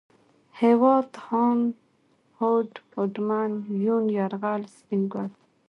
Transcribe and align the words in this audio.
هېواد، 0.61 1.09
هاند، 1.25 1.65
هوډ، 2.37 2.69
هوډمن، 2.93 3.51
يون، 3.85 4.05
يرغل، 4.17 4.61
سپين 4.75 5.01
ګل 5.11 5.29